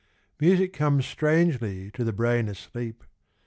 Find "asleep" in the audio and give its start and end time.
2.49-3.03